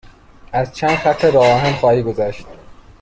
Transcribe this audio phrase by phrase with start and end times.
[0.51, 2.45] از چند خط راه آهن خواهی گذشت.